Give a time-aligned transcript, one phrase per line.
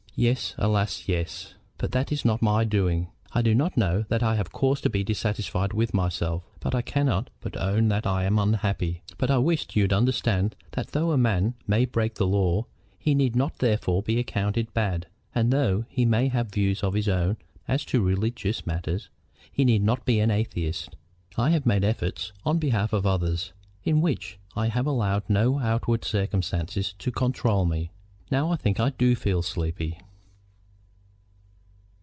[0.13, 1.55] "Yes, alas, yes!
[1.79, 3.07] But that is not my doing.
[3.33, 6.81] I do not know that I have cause to be dissatisfied with myself, but I
[6.83, 9.01] cannot but own that I am unhappy.
[9.17, 12.65] But I wished you to understand that though a man may break the law,
[12.99, 17.07] he need not therefore be accounted bad, and though he may have views of his
[17.09, 17.37] own
[17.67, 19.09] as to religious matters,
[19.51, 20.95] he need not be an atheist.
[21.37, 23.53] I have made efforts on behalf of others,
[23.85, 27.89] in which I have allowed no outward circumstances to control me.
[28.29, 29.97] Now I think I do feel sleepy."